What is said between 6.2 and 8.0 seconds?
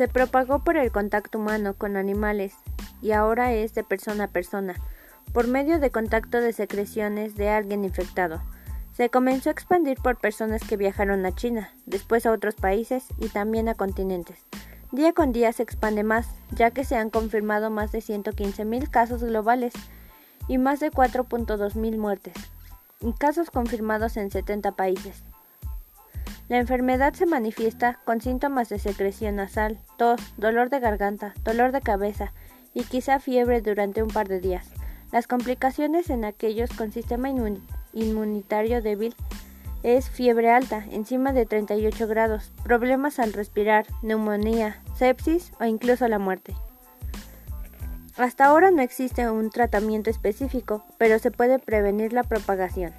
de secreciones de alguien